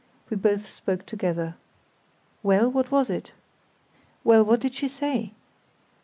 [0.31, 1.57] We both spoke together.
[2.41, 3.33] "Well, what was it?"
[4.23, 5.33] "Well, what did she say?"